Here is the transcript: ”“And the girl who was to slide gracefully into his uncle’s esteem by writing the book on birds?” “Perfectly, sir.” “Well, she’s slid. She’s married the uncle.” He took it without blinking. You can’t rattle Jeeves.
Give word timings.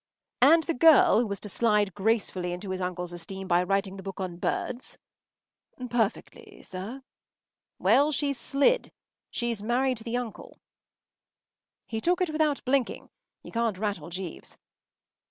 ”“And 0.41 0.63
the 0.63 0.73
girl 0.73 1.19
who 1.19 1.27
was 1.27 1.39
to 1.41 1.47
slide 1.49 1.93
gracefully 1.93 2.53
into 2.53 2.71
his 2.71 2.81
uncle’s 2.81 3.13
esteem 3.13 3.47
by 3.47 3.61
writing 3.61 3.97
the 3.97 4.01
book 4.01 4.19
on 4.19 4.37
birds?” 4.37 4.97
“Perfectly, 5.91 6.63
sir.” 6.63 7.03
“Well, 7.77 8.11
she’s 8.11 8.39
slid. 8.39 8.91
She’s 9.29 9.61
married 9.61 9.99
the 9.99 10.17
uncle.” 10.17 10.57
He 11.85 12.01
took 12.01 12.19
it 12.19 12.31
without 12.31 12.65
blinking. 12.65 13.11
You 13.43 13.51
can’t 13.51 13.77
rattle 13.77 14.09
Jeeves. 14.09 14.57